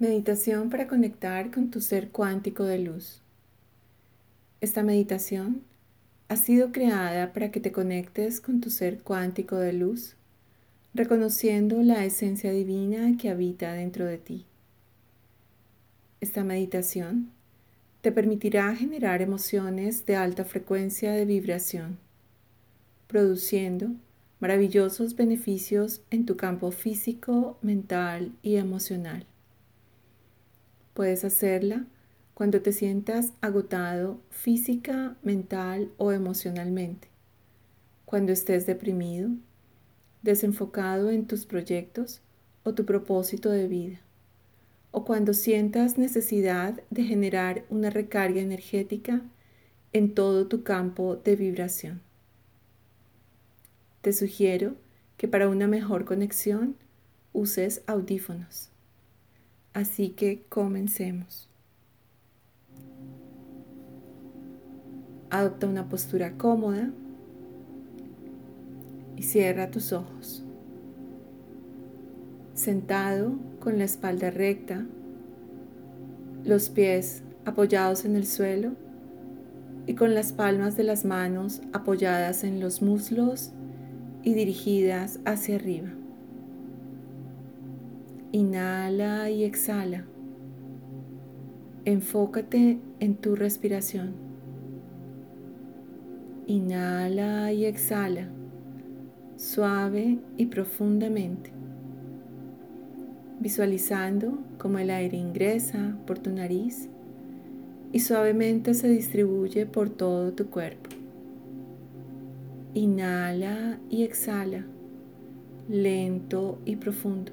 [0.00, 3.20] Meditación para conectar con tu ser cuántico de luz.
[4.60, 5.64] Esta meditación
[6.28, 10.14] ha sido creada para que te conectes con tu ser cuántico de luz,
[10.94, 14.46] reconociendo la esencia divina que habita dentro de ti.
[16.20, 17.32] Esta meditación
[18.00, 21.98] te permitirá generar emociones de alta frecuencia de vibración,
[23.08, 23.90] produciendo
[24.38, 29.26] maravillosos beneficios en tu campo físico, mental y emocional.
[30.98, 31.86] Puedes hacerla
[32.34, 37.06] cuando te sientas agotado física, mental o emocionalmente,
[38.04, 39.30] cuando estés deprimido,
[40.22, 42.20] desenfocado en tus proyectos
[42.64, 44.00] o tu propósito de vida,
[44.90, 49.22] o cuando sientas necesidad de generar una recarga energética
[49.92, 52.00] en todo tu campo de vibración.
[54.00, 54.74] Te sugiero
[55.16, 56.74] que para una mejor conexión
[57.32, 58.72] uses audífonos.
[59.72, 61.48] Así que comencemos.
[65.30, 66.90] Adopta una postura cómoda
[69.16, 70.42] y cierra tus ojos.
[72.54, 74.86] Sentado con la espalda recta,
[76.44, 78.72] los pies apoyados en el suelo
[79.86, 83.52] y con las palmas de las manos apoyadas en los muslos
[84.22, 85.88] y dirigidas hacia arriba.
[88.30, 90.04] Inhala y exhala.
[91.86, 94.12] Enfócate en tu respiración.
[96.46, 98.28] Inhala y exhala,
[99.36, 101.52] suave y profundamente,
[103.40, 106.90] visualizando cómo el aire ingresa por tu nariz
[107.92, 110.90] y suavemente se distribuye por todo tu cuerpo.
[112.74, 114.66] Inhala y exhala,
[115.66, 117.32] lento y profundo.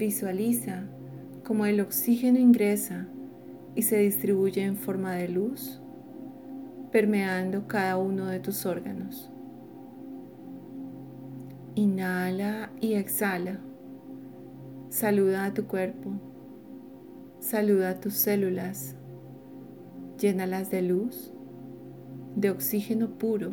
[0.00, 0.84] Visualiza
[1.44, 3.06] cómo el oxígeno ingresa
[3.74, 5.78] y se distribuye en forma de luz,
[6.90, 9.30] permeando cada uno de tus órganos.
[11.74, 13.60] Inhala y exhala.
[14.88, 16.12] Saluda a tu cuerpo.
[17.38, 18.96] Saluda a tus células.
[20.18, 21.30] Llénalas de luz,
[22.36, 23.50] de oxígeno puro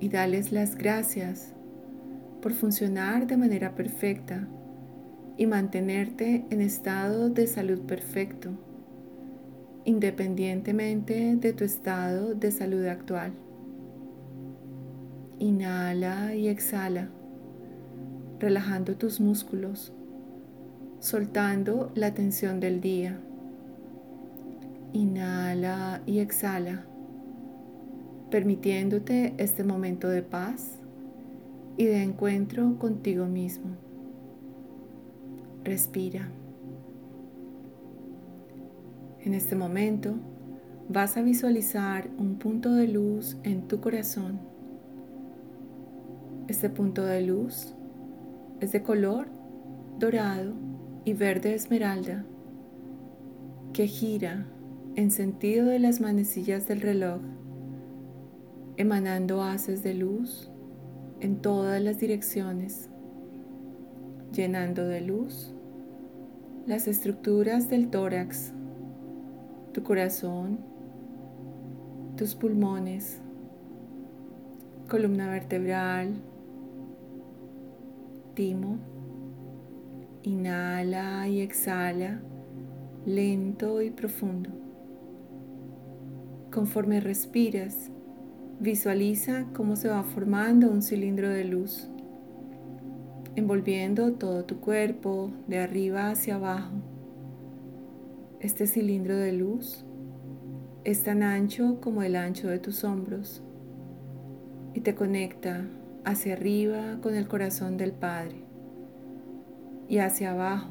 [0.00, 1.54] y dales las gracias
[2.40, 4.46] por funcionar de manera perfecta
[5.36, 8.50] y mantenerte en estado de salud perfecto,
[9.84, 13.32] independientemente de tu estado de salud actual.
[15.38, 17.08] Inhala y exhala,
[18.40, 19.92] relajando tus músculos,
[20.98, 23.20] soltando la tensión del día.
[24.92, 26.84] Inhala y exhala,
[28.30, 30.78] permitiéndote este momento de paz
[31.78, 33.68] y de encuentro contigo mismo.
[35.62, 36.28] Respira.
[39.20, 40.14] En este momento
[40.88, 44.40] vas a visualizar un punto de luz en tu corazón.
[46.48, 47.74] Este punto de luz
[48.58, 49.28] es de color
[50.00, 50.54] dorado
[51.04, 52.24] y verde esmeralda
[53.72, 54.46] que gira
[54.96, 57.20] en sentido de las manecillas del reloj,
[58.76, 60.50] emanando haces de luz
[61.20, 62.88] en todas las direcciones,
[64.32, 65.54] llenando de luz
[66.66, 68.52] las estructuras del tórax,
[69.72, 70.58] tu corazón,
[72.16, 73.20] tus pulmones,
[74.88, 76.14] columna vertebral,
[78.34, 78.78] timo.
[80.24, 82.20] Inhala y exhala
[83.06, 84.50] lento y profundo.
[86.52, 87.90] Conforme respiras,
[88.60, 91.88] Visualiza cómo se va formando un cilindro de luz,
[93.36, 96.74] envolviendo todo tu cuerpo de arriba hacia abajo.
[98.40, 99.84] Este cilindro de luz
[100.82, 103.44] es tan ancho como el ancho de tus hombros
[104.74, 105.64] y te conecta
[106.04, 108.42] hacia arriba con el corazón del Padre
[109.88, 110.70] y hacia abajo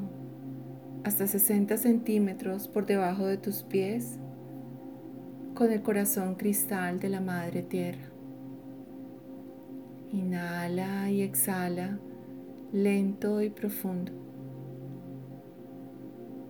[1.06, 4.20] hasta 60 centímetros por debajo de tus pies
[5.58, 8.12] con el corazón cristal de la Madre Tierra.
[10.12, 11.98] Inhala y exhala
[12.72, 14.12] lento y profundo.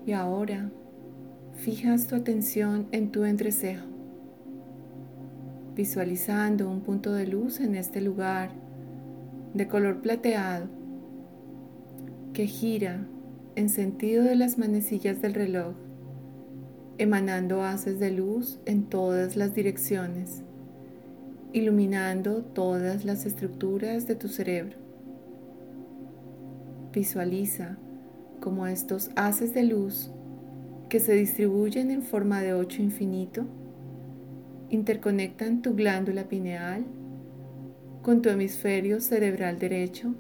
[0.05, 0.69] Y ahora
[1.53, 3.85] fijas tu atención en tu entrecejo,
[5.73, 8.49] visualizando un punto de luz en este lugar
[9.53, 10.67] de color plateado
[12.33, 13.07] que gira
[13.55, 15.86] en sentido de las manecillas del reloj
[16.97, 20.43] emanando haces de luz en todas las direcciones,
[21.53, 24.77] iluminando todas las estructuras de tu cerebro.
[26.91, 27.77] Visualiza
[28.39, 30.11] como estos haces de luz
[30.89, 33.45] que se distribuyen en forma de ocho infinito,
[34.69, 36.85] interconectan tu glándula pineal
[38.01, 40.15] con tu hemisferio cerebral derecho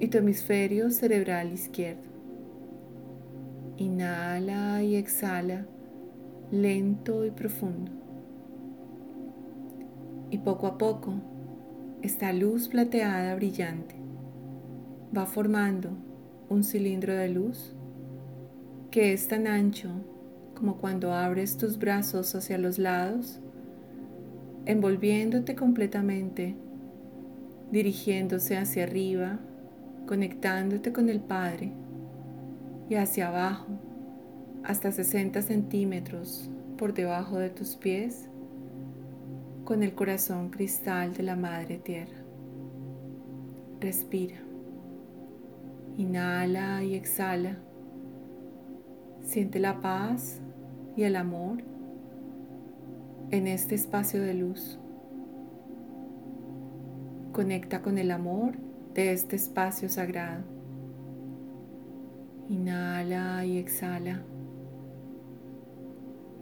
[0.00, 2.02] y tu hemisferio cerebral izquierdo.
[3.76, 5.66] Inhala y exhala
[6.50, 7.90] lento y profundo.
[10.30, 11.14] Y poco a poco,
[12.02, 13.96] esta luz plateada brillante
[15.16, 15.90] va formando
[16.48, 17.74] un cilindro de luz
[18.90, 19.90] que es tan ancho
[20.54, 23.40] como cuando abres tus brazos hacia los lados,
[24.64, 26.56] envolviéndote completamente,
[27.70, 29.38] dirigiéndose hacia arriba,
[30.06, 31.72] conectándote con el Padre
[32.88, 33.85] y hacia abajo
[34.66, 38.28] hasta 60 centímetros por debajo de tus pies
[39.64, 42.18] con el corazón cristal de la Madre Tierra.
[43.80, 44.38] Respira.
[45.96, 47.58] Inhala y exhala.
[49.22, 50.40] Siente la paz
[50.96, 51.62] y el amor
[53.30, 54.80] en este espacio de luz.
[57.32, 58.56] Conecta con el amor
[58.94, 60.42] de este espacio sagrado.
[62.48, 64.24] Inhala y exhala.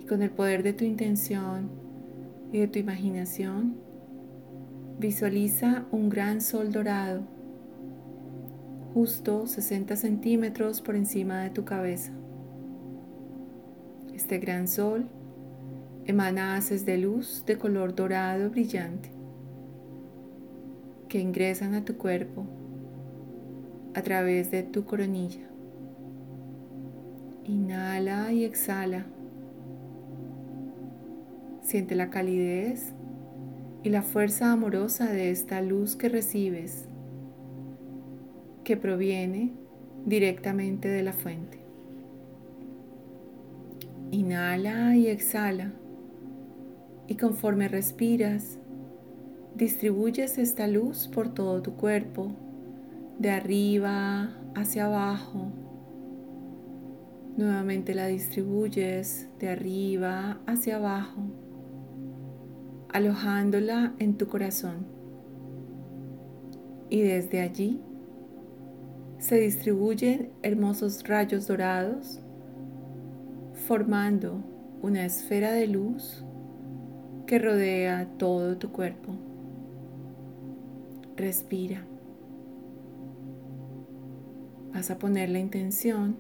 [0.09, 1.71] Con el poder de tu intención
[2.53, 3.77] y de tu imaginación,
[4.99, 7.23] visualiza un gran sol dorado,
[8.93, 12.13] justo 60 centímetros por encima de tu cabeza.
[14.15, 15.07] Este gran sol
[16.05, 19.11] emana haces de luz de color dorado brillante
[21.09, 22.45] que ingresan a tu cuerpo
[23.95, 25.49] a través de tu coronilla.
[27.45, 29.07] Inhala y exhala.
[31.75, 32.93] Siente la calidez
[33.83, 36.89] y la fuerza amorosa de esta luz que recibes,
[38.63, 39.51] que proviene
[40.07, 41.59] directamente de la fuente.
[44.13, 45.73] Inhala y exhala.
[47.09, 48.61] Y conforme respiras,
[49.57, 52.37] distribuyes esta luz por todo tu cuerpo,
[53.19, 55.51] de arriba hacia abajo.
[57.37, 61.44] Nuevamente la distribuyes de arriba hacia abajo,
[62.95, 64.87] alojándola en tu corazón.
[66.89, 67.81] Y desde allí
[69.19, 72.21] se distribuyen hermosos rayos dorados,
[73.67, 74.45] formando
[74.81, 76.25] una esfera de luz
[77.27, 79.17] que rodea todo tu cuerpo.
[81.17, 81.85] Respira.
[84.73, 86.17] Vas a poner la intención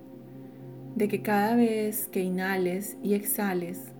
[0.96, 3.92] de que cada vez que inhales y exhales,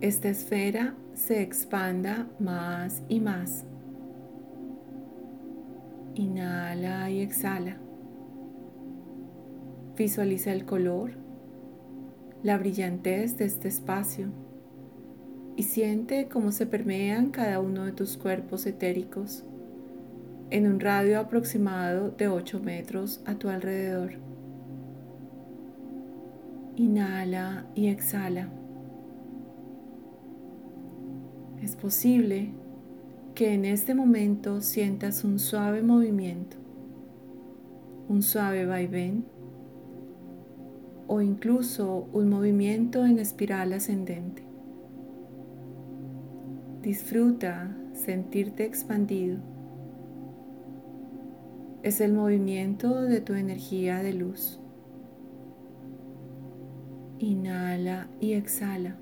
[0.00, 3.64] esta esfera se expanda más y más.
[6.14, 7.78] Inhala y exhala.
[9.96, 11.12] Visualiza el color,
[12.42, 14.28] la brillantez de este espacio
[15.56, 19.42] y siente cómo se permean cada uno de tus cuerpos etéricos
[20.50, 24.12] en un radio aproximado de 8 metros a tu alrededor.
[26.76, 28.50] Inhala y exhala.
[31.66, 32.50] Es posible
[33.34, 36.56] que en este momento sientas un suave movimiento,
[38.08, 39.24] un suave vaivén
[41.08, 44.44] o incluso un movimiento en espiral ascendente.
[46.82, 49.38] Disfruta sentirte expandido
[51.82, 54.60] es el movimiento de tu energía de luz.
[57.18, 58.98] Inhala y exhala.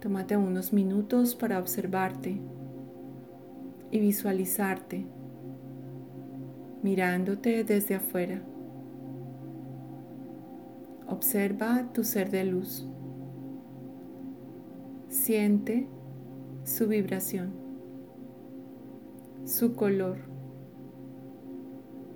[0.00, 2.40] Tómate unos minutos para observarte
[3.90, 5.06] y visualizarte
[6.82, 8.42] mirándote desde afuera.
[11.08, 12.88] Observa tu ser de luz.
[15.08, 15.88] Siente
[16.64, 17.66] su vibración
[19.46, 20.18] su color,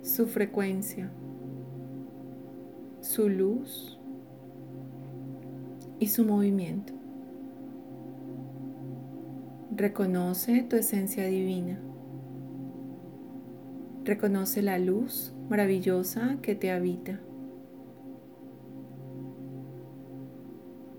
[0.03, 1.13] su frecuencia,
[3.01, 4.01] su luz
[6.01, 7.00] y su movimiento.
[9.81, 11.79] Reconoce tu esencia divina.
[14.05, 17.19] Reconoce la luz maravillosa que te habita.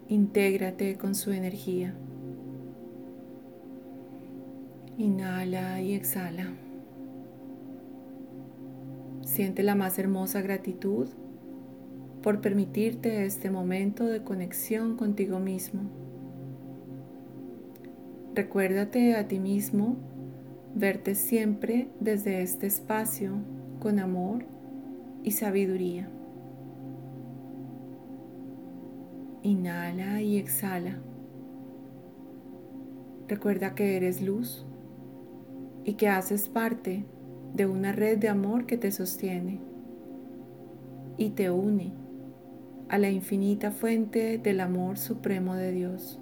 [0.08, 1.94] Intégrate con su energía.
[4.98, 6.48] Inhala y exhala.
[9.24, 11.08] Siente la más hermosa gratitud
[12.24, 16.01] por permitirte este momento de conexión contigo mismo.
[18.42, 19.98] Recuérdate a ti mismo
[20.74, 23.34] verte siempre desde este espacio
[23.80, 24.46] con amor
[25.24, 26.10] y sabiduría.
[29.44, 30.98] Inhala y exhala.
[33.28, 34.66] Recuerda que eres luz
[35.84, 37.06] y que haces parte
[37.54, 39.60] de una red de amor que te sostiene
[41.16, 41.94] y te une
[42.90, 46.20] a la infinita fuente del amor supremo de Dios.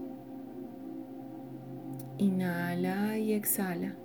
[2.19, 3.95] Inhala y exhala.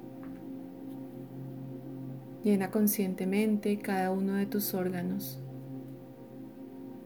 [2.44, 5.40] Llena conscientemente cada uno de tus órganos,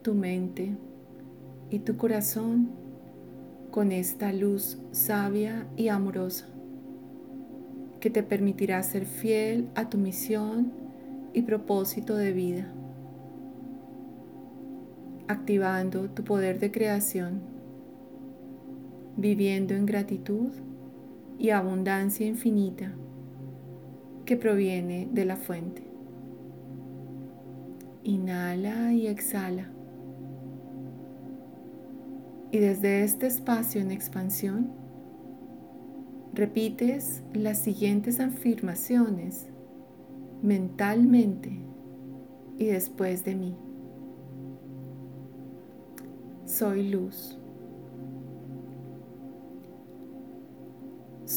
[0.02, 0.76] tu mente
[1.70, 2.68] y tu corazón
[3.70, 6.46] con esta luz sabia y amorosa
[8.00, 10.72] que te permitirá ser fiel a tu misión
[11.32, 12.66] y propósito de vida,
[15.26, 17.40] activando tu poder de creación,
[19.16, 20.50] viviendo en gratitud
[21.38, 22.92] y abundancia infinita
[24.24, 25.82] que proviene de la fuente.
[28.02, 29.70] Inhala y exhala.
[32.50, 34.72] Y desde este espacio en expansión,
[36.32, 39.46] repites las siguientes afirmaciones
[40.42, 41.60] mentalmente
[42.58, 43.56] y después de mí.
[46.46, 47.37] Soy luz.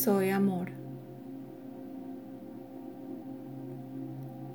[0.04, 0.72] Soy amor.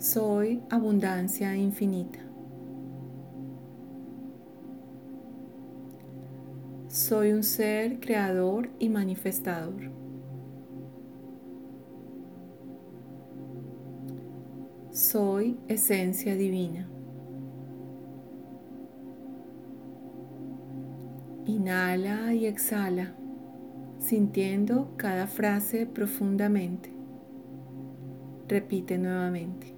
[0.00, 2.18] Soy abundancia infinita.
[6.88, 9.92] Soy un ser creador y manifestador.
[14.90, 16.88] Soy esencia divina.
[21.44, 23.14] Inhala y exhala,
[24.06, 26.92] sintiendo cada frase profundamente.
[28.46, 29.74] Repite nuevamente.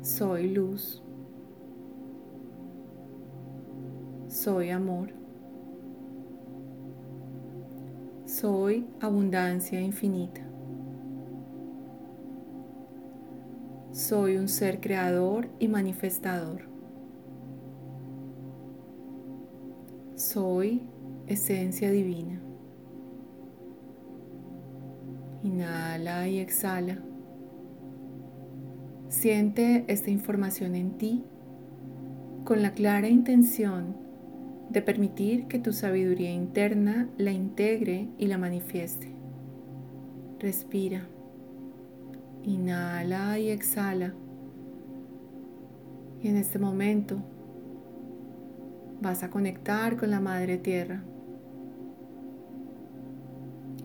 [0.00, 1.02] Soy luz.
[4.28, 5.10] Soy amor.
[8.24, 10.40] Soy abundancia infinita.
[13.92, 16.62] Soy un ser creador y manifestador.
[20.14, 20.88] Soy
[21.28, 22.40] esencia divina.
[25.42, 26.98] Inhala y exhala.
[29.08, 31.24] Siente esta información en ti
[32.44, 33.96] con la clara intención
[34.70, 39.08] de permitir que tu sabiduría interna la integre y la manifieste.
[40.38, 41.06] Respira.
[42.42, 44.14] Inhala y exhala.
[46.22, 47.22] Y en este momento
[49.00, 51.02] vas a conectar con la Madre Tierra,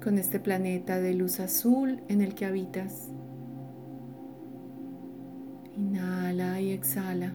[0.04, 3.08] con este planeta de luz azul en el que habitas.
[5.78, 7.34] Inhala y exhala.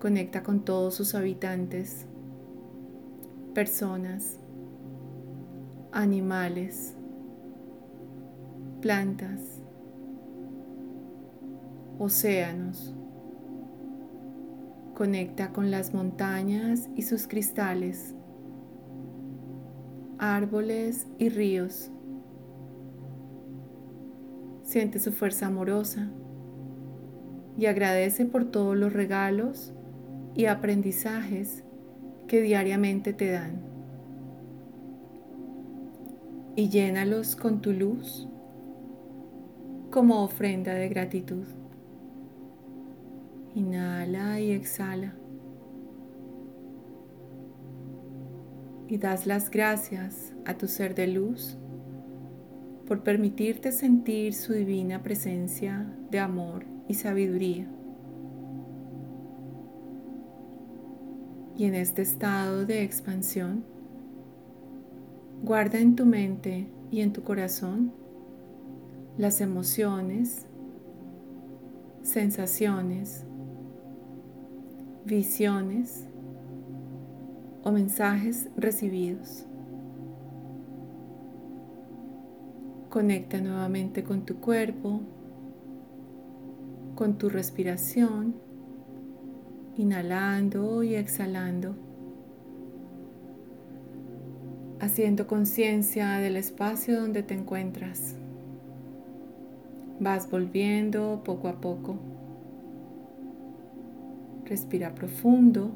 [0.00, 2.06] Conecta con todos sus habitantes,
[3.52, 4.38] personas,
[5.92, 6.94] animales,
[8.80, 9.60] plantas,
[11.98, 12.94] océanos.
[14.94, 18.14] Conecta con las montañas y sus cristales,
[20.22, 21.90] árboles y ríos.
[24.62, 26.12] Siente su fuerza amorosa
[27.58, 29.74] y agradece por todos los regalos
[30.36, 31.64] y aprendizajes
[32.28, 33.62] que diariamente te dan.
[36.54, 38.28] Y llénalos con tu luz
[39.90, 41.46] como ofrenda de gratitud.
[43.56, 45.14] Inhala y exhala.
[48.92, 51.56] Y das las gracias a tu ser de luz
[52.86, 57.66] por permitirte sentir su divina presencia de amor y sabiduría.
[61.56, 63.64] Y en este estado de expansión,
[65.42, 67.94] guarda en tu mente y en tu corazón
[69.16, 70.44] las emociones,
[72.02, 73.24] sensaciones,
[75.06, 76.08] visiones
[77.64, 79.46] o mensajes recibidos.
[82.88, 85.00] Conecta nuevamente con tu cuerpo,
[86.94, 88.34] con tu respiración,
[89.76, 91.74] inhalando y exhalando,
[94.80, 98.16] haciendo conciencia del espacio donde te encuentras.
[99.98, 101.96] Vas volviendo poco a poco.
[104.44, 105.70] Respira profundo,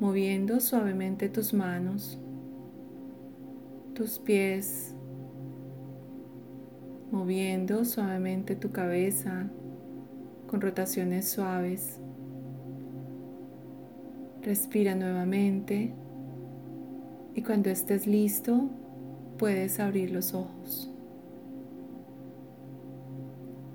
[0.00, 2.18] moviendo suavemente tus manos,
[3.94, 4.94] tus pies,
[7.12, 9.50] moviendo suavemente tu cabeza
[10.46, 12.00] con rotaciones suaves.
[14.40, 15.92] Respira nuevamente
[17.34, 18.70] y cuando estés listo
[19.36, 20.90] puedes abrir los ojos.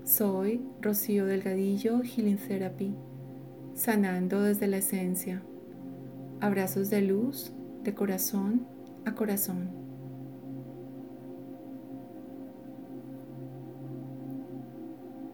[0.05, 2.95] Soy Rocío Delgadillo, Healing Therapy,
[3.75, 5.43] sanando desde la esencia.
[6.41, 8.67] Abrazos de luz, de corazón
[9.05, 9.84] a corazón.